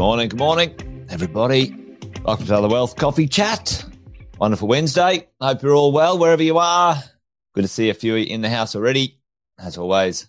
[0.00, 1.76] morning, good morning, everybody.
[2.24, 3.84] Welcome to the Wealth Coffee Chat.
[4.38, 5.28] Wonderful Wednesday.
[5.42, 6.96] Hope you're all well wherever you are.
[7.54, 9.20] Good to see a few in the house already.
[9.58, 10.26] As always,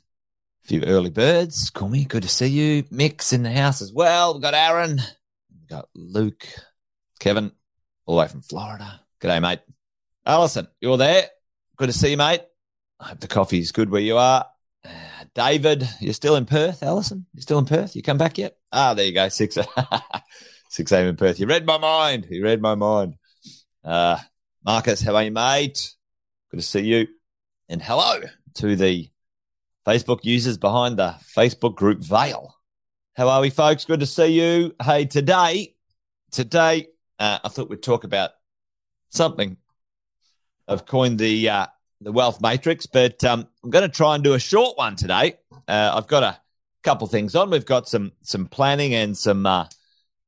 [0.65, 1.69] a few early birds.
[1.69, 2.03] Call me.
[2.03, 2.83] Good to see you.
[2.91, 4.33] Mix in the house as well.
[4.33, 4.99] We've got Aaron.
[5.49, 6.45] We've got Luke,
[7.21, 7.53] Kevin,
[8.05, 8.99] all the way from Florida.
[9.21, 9.61] G'day, mate.
[10.25, 11.29] Allison, you're there.
[11.77, 12.41] Good to see you, mate.
[12.99, 14.47] I hope the coffee's good where you are.
[15.33, 17.25] David, you're still in Perth, Alison?
[17.33, 17.95] You're still in Perth?
[17.95, 18.57] You come back yet?
[18.71, 19.29] Ah, there you go.
[19.29, 19.57] Six,
[20.69, 21.07] six a.m.
[21.07, 21.39] in Perth.
[21.39, 22.27] You read my mind.
[22.29, 23.15] You read my mind.
[23.83, 24.17] Uh,
[24.65, 25.93] Marcus, how are you, mate?
[26.49, 27.07] Good to see you.
[27.69, 28.19] And hello
[28.55, 29.09] to the
[29.87, 32.53] Facebook users behind the Facebook group Veil.
[33.15, 33.85] How are we, folks?
[33.85, 34.75] Good to see you.
[34.83, 35.75] Hey, today,
[36.31, 36.87] today,
[37.19, 38.31] uh, I thought we'd talk about
[39.09, 39.57] something.
[40.67, 41.67] I've coined the uh,
[42.01, 45.37] the wealth matrix, but um, I'm going to try and do a short one today.
[45.67, 46.39] Uh, I've got a
[46.83, 47.49] couple things on.
[47.49, 49.67] We've got some some planning and some uh,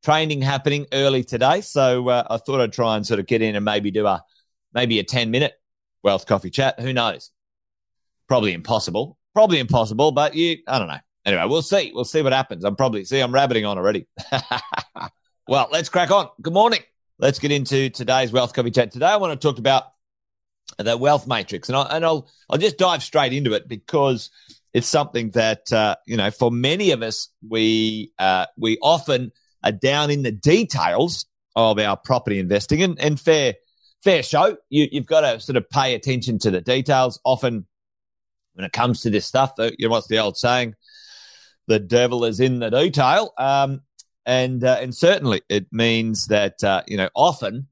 [0.04, 3.56] training happening early today, so uh, I thought I'd try and sort of get in
[3.56, 4.24] and maybe do a
[4.74, 5.54] maybe a ten minute
[6.04, 6.80] wealth coffee chat.
[6.80, 7.32] Who knows?
[8.28, 9.18] Probably impossible.
[9.34, 11.00] Probably impossible, but you, I don't know.
[11.26, 11.92] Anyway, we'll see.
[11.94, 12.64] We'll see what happens.
[12.64, 13.20] I'm probably see.
[13.20, 14.08] I'm rabbiting on already.
[15.48, 16.30] well, let's crack on.
[16.42, 16.82] Good morning.
[17.18, 18.92] Let's get into today's wealth coffee chat.
[18.92, 19.93] Today, I want to talk about
[20.78, 24.30] the wealth matrix, and, I, and I'll I'll just dive straight into it because
[24.74, 29.32] it's something that uh, you know for many of us we uh, we often
[29.64, 31.26] are down in the details
[31.56, 32.82] of our property investing.
[32.82, 33.56] And, and fair
[34.04, 37.20] fair show you, you've got to sort of pay attention to the details.
[37.24, 37.66] Often
[38.54, 40.76] when it comes to this stuff you know what's the old saying?
[41.68, 43.34] The devil is in the detail.
[43.38, 43.82] Um,
[44.26, 47.68] and uh, and certainly it means that uh, you know often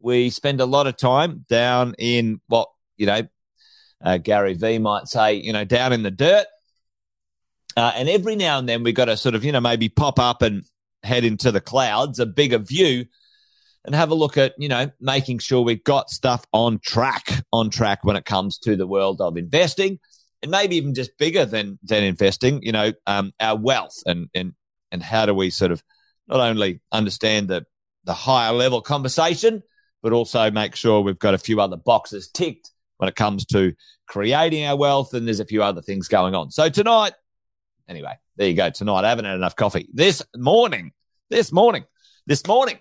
[0.00, 3.22] we spend a lot of time down in what you know
[4.02, 6.46] uh, Gary Vee might say, you know, down in the dirt.
[7.76, 10.18] Uh, and every now and then we've got to sort of, you know, maybe pop
[10.18, 10.64] up and
[11.02, 13.04] head into the clouds, a bigger view,
[13.84, 17.70] and have a look at, you know, making sure we've got stuff on track, on
[17.70, 19.98] track when it comes to the world of investing,
[20.42, 22.62] and maybe even just bigger than than investing.
[22.62, 24.54] You know, um, our wealth and and
[24.90, 25.82] and how do we sort of
[26.26, 27.64] not only understand the
[28.04, 29.62] the higher level conversation,
[30.02, 33.72] but also make sure we've got a few other boxes ticked when it comes to
[34.06, 35.14] creating our wealth.
[35.14, 36.50] And there's a few other things going on.
[36.50, 37.12] So tonight,
[37.88, 38.70] anyway, there you go.
[38.70, 39.88] Tonight, I haven't had enough coffee.
[39.92, 40.92] This morning,
[41.28, 41.84] this morning,
[42.26, 42.78] this morning,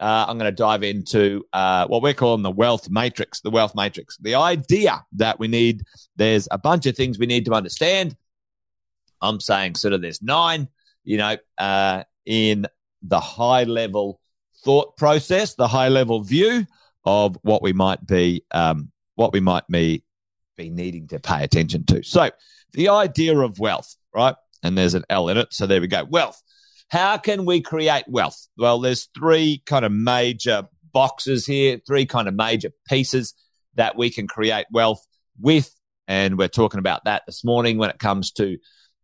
[0.00, 3.40] uh, I'm going to dive into uh, what we're calling the wealth matrix.
[3.40, 4.16] The wealth matrix.
[4.18, 5.82] The idea that we need,
[6.16, 8.16] there's a bunch of things we need to understand.
[9.20, 10.68] I'm saying sort of there's nine,
[11.02, 12.66] you know, uh, in
[13.02, 14.20] the high level
[14.64, 16.66] thought process, the high level view
[17.04, 20.04] of what we might be um, what we might be,
[20.56, 22.02] be needing to pay attention to.
[22.02, 22.30] So,
[22.72, 24.36] the idea of wealth, right?
[24.62, 25.48] And there's an L in it.
[25.52, 26.04] So, there we go.
[26.04, 26.40] Wealth.
[26.88, 28.48] How can we create wealth?
[28.56, 33.34] Well, there's three kind of major boxes here, three kind of major pieces
[33.74, 35.04] that we can create wealth
[35.40, 35.74] with.
[36.06, 38.56] And we're talking about that this morning when it comes to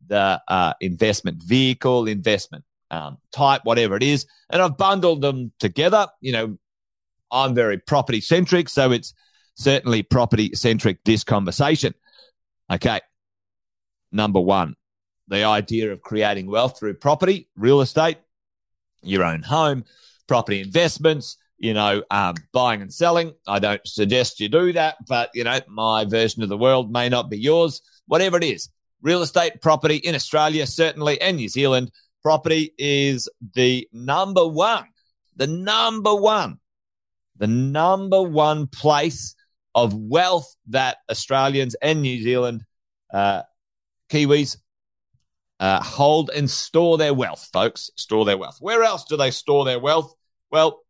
[0.07, 4.27] the uh, investment vehicle, investment um, type, whatever it is.
[4.51, 6.07] And I've bundled them together.
[6.21, 6.59] You know,
[7.31, 8.69] I'm very property centric.
[8.69, 9.15] So it's
[9.55, 11.95] certainly property centric this conversation.
[12.73, 13.01] Okay.
[14.13, 14.77] Number one,
[15.29, 18.19] the idea of creating wealth through property, real estate,
[19.03, 19.85] your own home,
[20.27, 23.33] property investments, you know, um, buying and selling.
[23.47, 27.09] I don't suggest you do that, but, you know, my version of the world may
[27.09, 27.81] not be yours.
[28.07, 28.69] Whatever it is,
[29.03, 31.91] real estate, property in Australia, certainly, and New Zealand,
[32.25, 34.87] property is the number one,
[35.37, 36.59] the number one,
[37.37, 39.37] the number one place
[39.75, 42.65] of wealth that Australians and New Zealand
[43.13, 43.43] uh,
[44.11, 44.57] Kiwis
[45.61, 47.91] uh, hold and store their wealth, folks.
[47.97, 48.57] Store their wealth.
[48.61, 50.15] Where else do they store their wealth?
[50.51, 50.81] Well,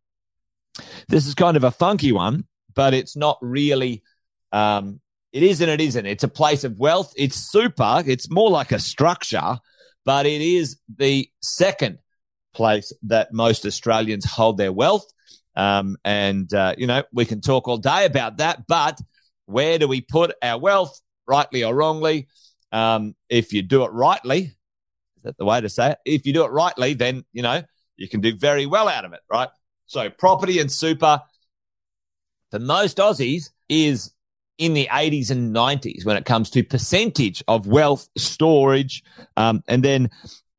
[1.08, 4.02] this is kind of a funky one, but it's not really.
[4.52, 5.00] Um,
[5.32, 6.06] it is and it isn't.
[6.06, 7.12] It's a place of wealth.
[7.16, 8.02] It's super.
[8.06, 9.58] It's more like a structure,
[10.04, 11.98] but it is the second
[12.54, 15.06] place that most Australians hold their wealth.
[15.56, 18.98] Um, and, uh, you know, we can talk all day about that, but
[19.46, 22.28] where do we put our wealth, rightly or wrongly?
[22.72, 24.40] Um, if you do it rightly,
[25.16, 25.98] is that the way to say it?
[26.04, 27.62] If you do it rightly, then, you know,
[27.96, 29.48] you can do very well out of it, right?
[29.86, 31.20] So property and super
[32.50, 34.12] for most Aussies is
[34.58, 39.02] in the 80s and 90s when it comes to percentage of wealth storage
[39.36, 40.10] um, and then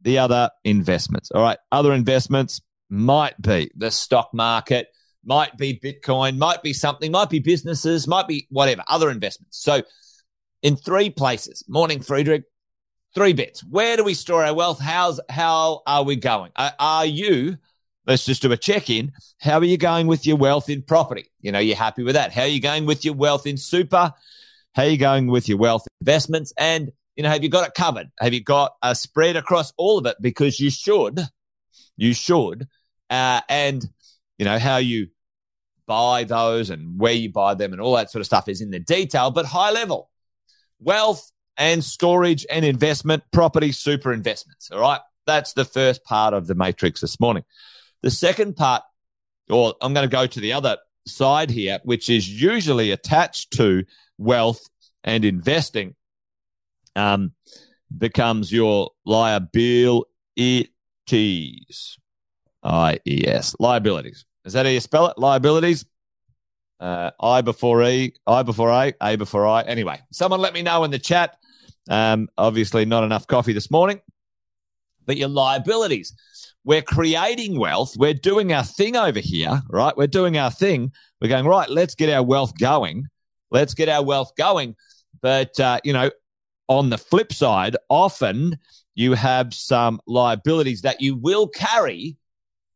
[0.01, 1.31] the other investments.
[1.31, 4.87] All right, other investments, might be the stock market,
[5.23, 9.57] might be Bitcoin, might be something, might be businesses, might be whatever, other investments.
[9.57, 9.81] So
[10.61, 11.63] in three places.
[11.67, 12.43] Morning, Friedrich.
[13.13, 13.63] three bits.
[13.63, 14.79] Where do we store our wealth?
[14.79, 16.51] How's how are we going?
[16.55, 17.57] Are, are you?
[18.07, 19.11] Let's just do a check in.
[19.39, 21.31] How are you going with your wealth in property?
[21.41, 22.31] You know, you're happy with that.
[22.31, 24.13] How are you going with your wealth in super?
[24.73, 26.53] How are you going with your wealth investments?
[26.57, 28.11] And you know, have you got it covered?
[28.19, 30.17] Have you got a spread across all of it?
[30.21, 31.19] Because you should,
[31.95, 32.67] you should,
[33.09, 33.83] uh, and
[34.37, 35.07] you know how you
[35.87, 38.71] buy those and where you buy them and all that sort of stuff is in
[38.71, 40.09] the detail, but high level
[40.79, 44.69] wealth and storage and investment, property super investments.
[44.71, 44.99] All right.
[45.25, 47.43] That's the first part of the matrix this morning.
[48.05, 48.83] The second part,
[49.49, 53.83] or I'm going to go to the other side here, which is usually attached to
[54.19, 54.61] wealth
[55.03, 55.95] and investing,
[56.95, 57.33] um,
[57.97, 59.97] becomes your liabilities.
[62.63, 64.25] I E S liabilities.
[64.45, 65.17] Is that how you spell it?
[65.17, 65.83] Liabilities.
[66.79, 69.63] Uh, I before E, I before A, A before I.
[69.63, 71.37] Anyway, someone let me know in the chat.
[71.89, 73.99] Um, obviously, not enough coffee this morning,
[75.07, 76.13] but your liabilities.
[76.65, 77.95] We're creating wealth.
[77.95, 79.95] We're doing our thing over here, right?
[79.95, 80.91] We're doing our thing.
[81.21, 83.05] We're going, right, let's get our wealth going.
[83.51, 84.75] Let's get our wealth going.
[85.21, 86.09] But, uh, you know,
[86.67, 88.57] on the flip side, often
[88.95, 92.17] you have some liabilities that you will carry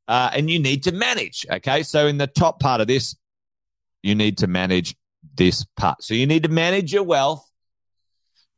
[0.08, 1.46] uh, and you need to manage.
[1.50, 1.82] Okay.
[1.82, 3.16] So in the top part of this,
[4.04, 4.96] you need to manage
[5.36, 6.04] this part.
[6.04, 7.49] So you need to manage your wealth.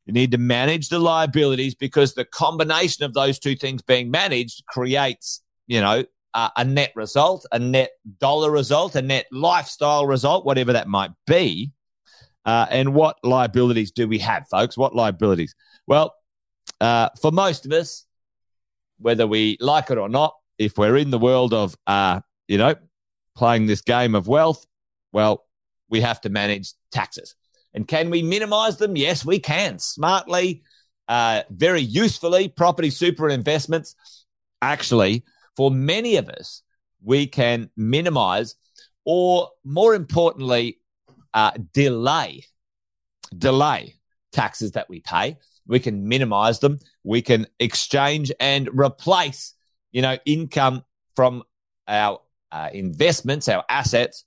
[0.06, 4.66] You need to manage the liabilities because the combination of those two things being managed
[4.66, 6.04] creates, you know,
[6.34, 11.12] uh, a net result, a net dollar result, a net lifestyle result, whatever that might
[11.28, 11.72] be.
[12.46, 14.78] Uh, and what liabilities do we have, folks?
[14.78, 15.54] What liabilities?
[15.86, 16.16] Well,
[16.80, 18.06] uh, for most of us,
[18.98, 22.76] whether we like it or not, if we're in the world of, uh, you know,
[23.36, 24.66] playing this game of wealth,
[25.12, 25.46] well,
[25.90, 27.36] we have to manage taxes.
[27.74, 28.96] And can we minimize them?
[28.96, 29.80] Yes, we can.
[29.80, 30.64] Smartly,
[31.08, 33.96] uh, very usefully, property super investments.
[34.62, 35.24] Actually,
[35.56, 36.64] for many of us,
[37.04, 38.56] we can minimize
[39.06, 40.80] or more importantly,
[41.34, 42.46] uh, delay,
[43.36, 43.96] delay
[44.32, 45.38] taxes that we pay.
[45.66, 46.78] We can minimize them.
[47.04, 49.56] We can exchange and replace
[49.92, 50.84] you know, income
[51.16, 51.44] from
[51.88, 52.22] our
[52.52, 54.24] uh, investments, our assets,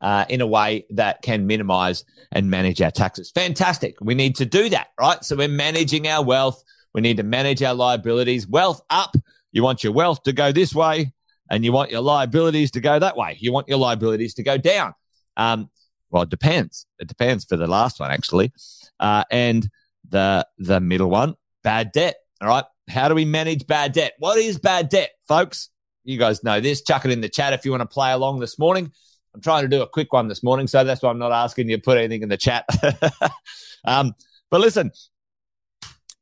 [0.00, 3.30] uh, in a way that can minimize and manage our taxes.
[3.30, 3.96] Fantastic.
[4.00, 5.24] We need to do that, right?
[5.24, 6.62] So we're managing our wealth.
[6.94, 8.46] We need to manage our liabilities.
[8.46, 9.16] Wealth up.
[9.52, 11.12] You want your wealth to go this way
[11.50, 13.36] and you want your liabilities to go that way.
[13.40, 14.94] You want your liabilities to go down.
[15.36, 15.70] Um,
[16.10, 16.86] well, it depends.
[16.98, 18.52] It depends for the last one, actually.
[19.00, 19.68] Uh, and
[20.08, 22.16] the, the middle one, bad debt.
[22.40, 22.64] All right.
[22.88, 24.14] How do we manage bad debt?
[24.18, 25.70] What is bad debt, folks?
[26.04, 26.82] You guys know this.
[26.82, 28.92] Chuck it in the chat if you want to play along this morning.
[29.38, 31.68] I'm trying to do a quick one this morning, so that's why I'm not asking
[31.68, 32.64] you to put anything in the chat.
[33.84, 34.12] um,
[34.50, 34.90] but listen,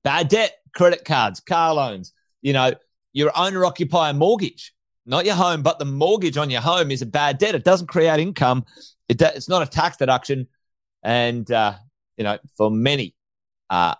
[0.04, 2.74] bad debt, credit cards, car loans, you know,
[3.14, 4.74] your owner occupier mortgage,
[5.06, 7.54] not your home, but the mortgage on your home is a bad debt.
[7.54, 8.66] It doesn't create income.
[9.08, 10.46] It, it's not a tax deduction.
[11.02, 11.76] And, uh,
[12.18, 13.14] you know, for many
[13.70, 13.94] uh,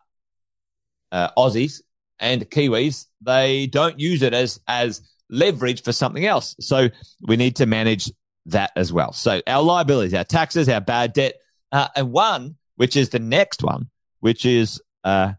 [1.11, 1.81] uh, Aussies,
[2.19, 6.55] and Kiwis, they don't use it as as leverage for something else.
[6.61, 6.89] So
[7.23, 8.11] we need to manage
[8.47, 9.13] that as well.
[9.13, 11.35] So our liabilities, our taxes, our bad debt,
[11.73, 13.91] uh, and one which is the next one,
[14.21, 15.33] which is uh,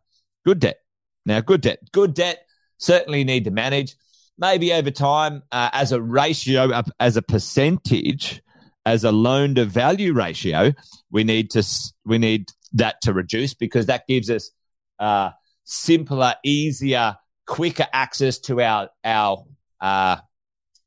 [0.45, 0.79] good debt.
[1.25, 2.45] Now, good debt, good debt
[2.77, 3.95] certainly need to manage.
[4.37, 8.41] Maybe over time, uh, as a ratio, as a percentage,
[8.85, 10.73] as a loan to value ratio,
[11.11, 11.63] we need to
[12.05, 14.51] we need that to reduce because that gives us
[14.99, 15.31] uh,
[15.63, 17.17] simpler, easier,
[17.47, 19.43] quicker access to our our
[19.81, 20.17] uh,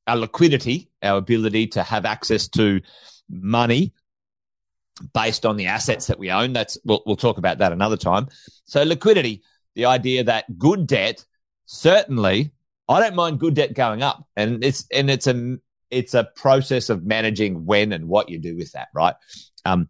[0.06, 2.80] our liquidity, our ability to have access to
[3.28, 3.92] money
[5.14, 6.52] based on the assets that we own.
[6.52, 8.28] That's we'll, we'll talk about that another time.
[8.64, 9.42] So liquidity,
[9.74, 11.24] the idea that good debt
[11.66, 12.52] certainly,
[12.88, 15.58] I don't mind good debt going up, and it's and it's a
[15.90, 19.14] it's a process of managing when and what you do with that, right?
[19.64, 19.88] Um,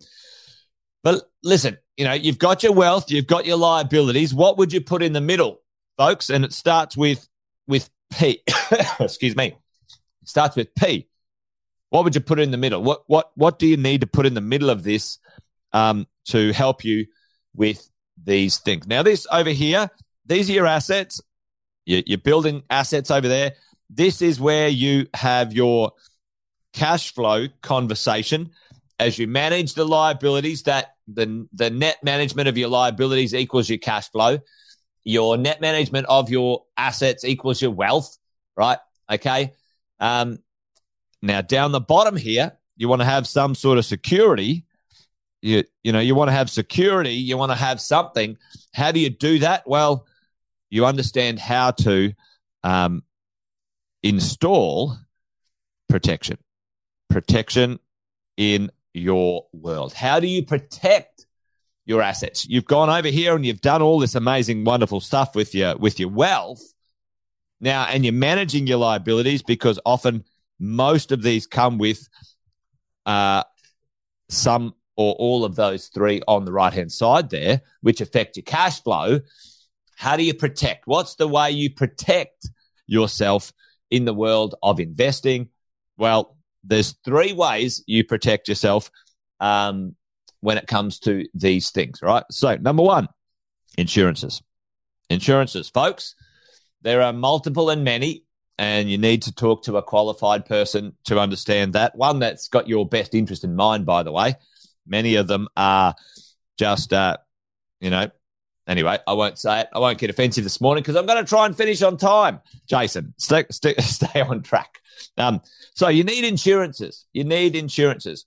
[1.02, 4.34] but listen, you know, you've got your wealth, you've got your liabilities.
[4.34, 5.62] What would you put in the middle,
[5.96, 6.30] folks?
[6.30, 7.26] And it starts with
[7.66, 8.42] with P.
[9.00, 9.56] Excuse me.
[10.30, 11.08] Starts with P.
[11.90, 12.82] What would you put in the middle?
[12.82, 15.18] What what what do you need to put in the middle of this
[15.72, 17.06] um, to help you
[17.54, 17.90] with
[18.22, 18.86] these things?
[18.86, 19.90] Now, this over here,
[20.26, 21.20] these are your assets.
[21.84, 23.54] You're building assets over there.
[23.88, 25.92] This is where you have your
[26.72, 28.50] cash flow conversation
[29.00, 33.78] as you manage the liabilities that the the net management of your liabilities equals your
[33.78, 34.38] cash flow
[35.02, 38.18] your net management of your assets equals your wealth
[38.56, 38.78] right
[39.10, 39.52] okay
[40.00, 40.38] um,
[41.22, 44.64] now down the bottom here you want to have some sort of security
[45.42, 48.36] you you know you want to have security you want to have something
[48.74, 50.06] how do you do that well
[50.70, 52.12] you understand how to
[52.62, 53.02] um,
[54.02, 54.96] install
[55.88, 56.38] protection.
[57.08, 57.78] Protection
[58.36, 59.92] in your world.
[59.92, 61.26] How do you protect
[61.84, 62.46] your assets?
[62.48, 65.98] You've gone over here and you've done all this amazing, wonderful stuff with your with
[65.98, 66.62] your wealth.
[67.60, 70.24] Now, and you're managing your liabilities because often
[70.58, 72.08] most of these come with
[73.06, 73.44] uh,
[74.28, 78.44] some or all of those three on the right hand side there, which affect your
[78.44, 79.20] cash flow.
[79.96, 80.86] How do you protect?
[80.86, 82.48] What's the way you protect
[82.86, 83.52] yourself
[83.90, 85.48] in the world of investing?
[85.96, 88.90] Well, there's three ways you protect yourself
[89.40, 89.96] um,
[90.40, 92.24] when it comes to these things, right?
[92.30, 93.08] So, number one,
[93.78, 94.42] insurances.
[95.08, 96.14] Insurances, folks.
[96.82, 98.24] There are multiple and many,
[98.58, 101.96] and you need to talk to a qualified person to understand that.
[101.96, 104.34] One that's got your best interest in mind, by the way.
[104.86, 105.94] Many of them are
[106.58, 107.16] just, uh,
[107.80, 108.10] you know,
[108.66, 109.68] anyway, I won't say it.
[109.72, 112.40] I won't get offensive this morning because I'm going to try and finish on time.
[112.66, 114.80] Jason, stay, stay, stay on track.
[115.18, 115.40] Um,
[115.74, 117.06] so you need insurances.
[117.12, 118.26] You need insurances,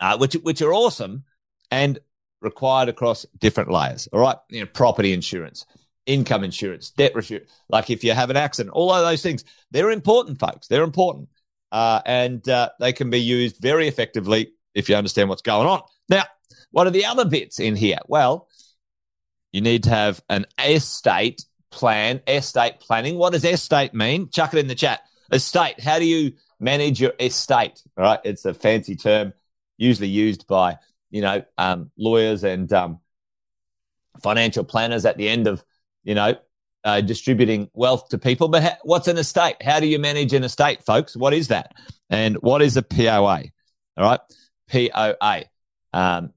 [0.00, 1.24] uh, which which are awesome
[1.70, 1.98] and
[2.40, 4.08] required across different layers.
[4.12, 5.66] All right, you know, property insurance,
[6.06, 7.50] income insurance, debt insurance.
[7.68, 10.68] Like if you have an accident, all of those things, they're important, folks.
[10.68, 11.28] They're important,
[11.72, 15.82] uh, and uh, they can be used very effectively if you understand what's going on.
[16.08, 16.24] Now,
[16.70, 17.98] what are the other bits in here?
[18.06, 18.48] Well,
[19.52, 23.16] you need to have an estate plan, estate planning.
[23.16, 24.28] What does estate mean?
[24.30, 25.00] Chuck it in the chat.
[25.30, 25.80] Estate.
[25.80, 27.82] How do you manage your estate?
[27.96, 28.20] All right.
[28.24, 29.32] It's a fancy term
[29.76, 30.78] usually used by,
[31.10, 33.00] you know, um, lawyers and um,
[34.22, 35.64] financial planners at the end of,
[36.04, 36.36] you know,
[36.84, 38.48] uh, distributing wealth to people.
[38.48, 39.56] But ha- what's an estate?
[39.62, 41.16] How do you manage an estate, folks?
[41.16, 41.74] What is that?
[42.10, 43.44] And what is a POA?
[43.96, 44.20] All right.
[44.70, 45.44] POA.
[45.92, 46.32] Um,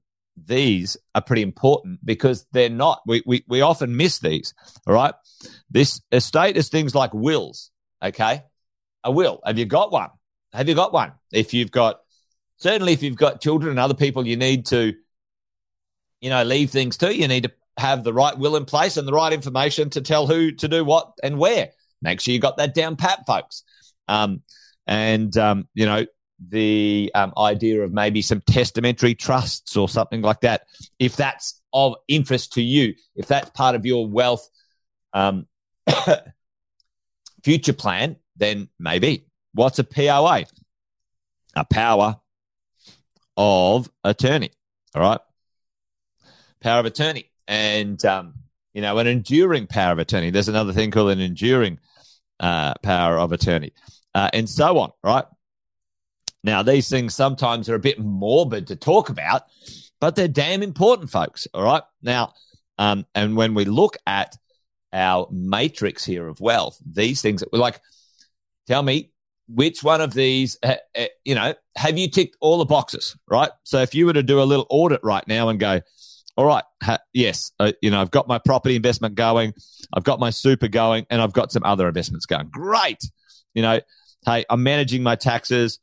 [0.46, 4.54] these are pretty important because they're not, we, we, we often miss these.
[4.86, 5.14] All right.
[5.70, 7.70] This estate is things like wills.
[8.02, 8.42] Okay.
[9.04, 9.40] A will.
[9.44, 10.10] Have you got one?
[10.52, 11.12] Have you got one?
[11.32, 12.00] If you've got,
[12.56, 14.94] certainly if you've got children and other people you need to,
[16.20, 19.06] you know, leave things to, you need to have the right will in place and
[19.06, 21.70] the right information to tell who to do what and where.
[22.02, 23.62] Make sure you got that down pat, folks.
[24.08, 24.42] Um,
[24.86, 26.06] and, um, you know,
[26.46, 30.62] the um, idea of maybe some testamentary trusts or something like that,
[30.98, 34.48] if that's of interest to you, if that's part of your wealth
[35.12, 35.46] um,
[37.44, 39.26] future plan, then maybe.
[39.52, 40.44] What's a POA?
[41.56, 42.20] A power
[43.36, 44.50] of attorney.
[44.94, 45.20] All right.
[46.60, 47.30] Power of attorney.
[47.48, 48.34] And, um,
[48.74, 50.30] you know, an enduring power of attorney.
[50.30, 51.80] There's another thing called an enduring
[52.38, 53.72] uh, power of attorney,
[54.14, 55.24] uh, and so on, right?
[56.44, 59.42] Now, these things sometimes are a bit morbid to talk about,
[60.00, 61.48] but they're damn important, folks.
[61.52, 61.82] All right.
[62.02, 62.34] Now,
[62.78, 64.36] um, and when we look at
[64.92, 67.80] our matrix here of wealth, these things that we're like,
[68.66, 69.10] tell me
[69.48, 73.50] which one of these, uh, uh, you know, have you ticked all the boxes, right?
[73.64, 75.80] So if you were to do a little audit right now and go,
[76.38, 79.52] all right, ha- yes, uh, you know, I've got my property investment going,
[79.92, 82.48] I've got my super going, and I've got some other investments going.
[82.48, 83.02] Great.
[83.54, 83.80] You know,
[84.24, 85.80] hey, I'm managing my taxes.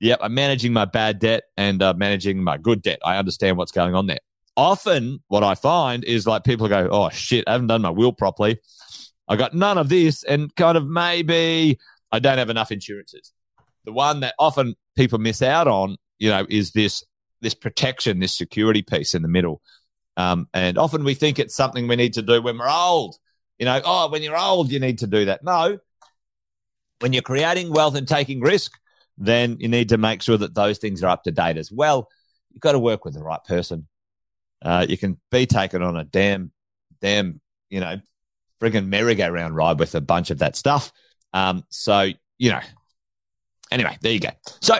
[0.00, 2.98] Yep, I'm managing my bad debt and uh, managing my good debt.
[3.02, 4.18] I understand what's going on there.
[4.54, 8.12] Often, what I find is like people go, "Oh shit, I haven't done my will
[8.12, 8.58] properly.
[9.26, 11.78] I got none of this, and kind of maybe
[12.12, 13.32] I don't have enough insurances."
[13.86, 17.02] The one that often people miss out on, you know, is this
[17.40, 19.62] this protection, this security piece in the middle.
[20.16, 23.16] Um, and often we think it's something we need to do when we're old.
[23.58, 25.44] You know, oh, when you're old, you need to do that.
[25.44, 25.78] No,
[27.00, 28.72] when you're creating wealth and taking risk,
[29.18, 32.08] then you need to make sure that those things are up to date as well.
[32.52, 33.86] You've got to work with the right person.
[34.62, 36.52] Uh, you can be taken on a damn,
[37.00, 38.00] damn, you know,
[38.60, 40.92] frigging merry-go-round ride with a bunch of that stuff.
[41.34, 42.08] Um, so,
[42.38, 42.60] you know,
[43.70, 44.30] anyway, there you go.
[44.60, 44.76] So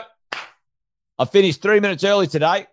[1.19, 2.65] I finished three minutes early today.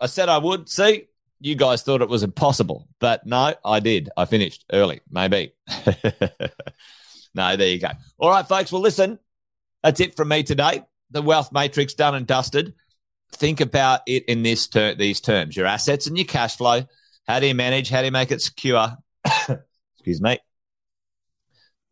[0.00, 0.68] I said I would.
[0.68, 1.06] See,
[1.42, 4.10] you guys thought it was impossible, but no, I did.
[4.16, 5.54] I finished early, maybe.
[7.34, 7.90] no, there you go.
[8.18, 8.72] All right, folks.
[8.72, 9.18] Well, listen,
[9.82, 10.82] that's it from me today
[11.12, 12.74] the wealth matrix done and dusted.
[13.32, 16.82] Think about it in this ter- these terms: your assets and your cash flow.
[17.26, 17.88] How do you manage?
[17.88, 18.96] How do you make it secure?
[19.24, 20.38] Excuse me.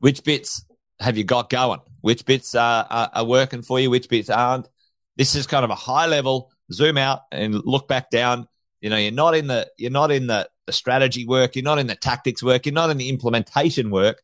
[0.00, 0.64] Which bits
[0.98, 1.80] have you got going?
[2.00, 3.90] Which bits are, are, are working for you?
[3.90, 4.68] Which bits aren't?
[5.16, 8.48] This is kind of a high level zoom out and look back down.
[8.80, 11.56] You know, you're not in the you're not in the, the strategy work.
[11.56, 12.66] You're not in the tactics work.
[12.66, 14.22] You're not in the implementation work.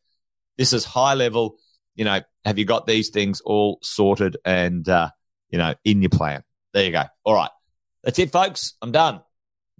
[0.57, 1.57] This is high level
[1.97, 5.09] you know, have you got these things all sorted and, uh,
[5.49, 6.43] you know, in your plan?
[6.73, 7.03] There you go.
[7.25, 7.49] All right.
[8.03, 8.75] That's it, folks.
[8.81, 9.21] I'm done.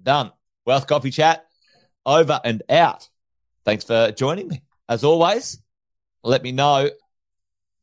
[0.02, 0.32] Done.
[0.66, 1.46] Wealth Coffee Chat
[2.06, 3.08] over and out.
[3.64, 4.64] Thanks for joining me.
[4.90, 5.60] as always,
[6.24, 6.90] let me know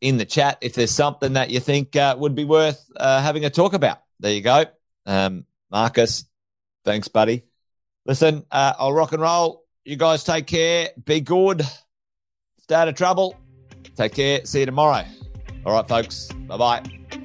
[0.01, 3.45] in the chat if there's something that you think uh, would be worth uh, having
[3.45, 3.99] a talk about.
[4.19, 4.65] There you go.
[5.07, 6.25] Um, Marcus,
[6.85, 7.45] thanks, buddy.
[8.07, 9.65] Listen, uh, I'll rock and roll.
[9.85, 10.91] You guys take care.
[11.05, 11.63] Be good.
[12.61, 13.37] Stay out of trouble.
[13.97, 14.45] Take care.
[14.45, 15.05] See you tomorrow.
[15.65, 16.29] All right, folks.
[16.47, 17.24] Bye bye.